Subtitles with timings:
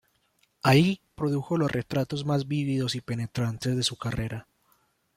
[0.63, 4.47] Ahí produjo los retratos más vívidos y penetrantes de su carrera.